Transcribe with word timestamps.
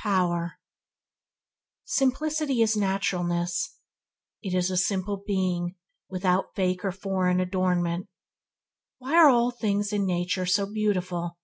Power 0.00 0.58
Simplicity 1.86 2.60
is 2.60 2.76
naturalness. 2.76 3.78
It 4.42 4.52
is 4.54 4.86
simple 4.86 5.22
being, 5.26 5.76
without 6.10 6.54
fake 6.54 6.84
or 6.84 6.92
foreign 6.92 7.40
adornment. 7.40 8.06
Why 8.98 9.14
are 9.14 9.30
all 9.30 9.50
things 9.52 9.94
in 9.94 10.04
nature 10.04 10.44
so 10.44 10.70
beautiful? 10.70 11.38